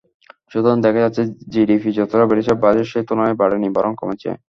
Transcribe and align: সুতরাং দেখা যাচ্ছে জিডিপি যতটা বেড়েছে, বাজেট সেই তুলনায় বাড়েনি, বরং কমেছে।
সুতরাং 0.51 0.77
দেখা 0.81 0.99
যাচ্ছে 1.01 1.21
জিডিপি 1.53 1.89
যতটা 1.99 2.25
বেড়েছে, 2.29 2.53
বাজেট 2.63 2.87
সেই 2.91 3.03
তুলনায় 3.07 3.39
বাড়েনি, 3.41 3.67
বরং 3.77 3.91
কমেছে। 3.95 4.29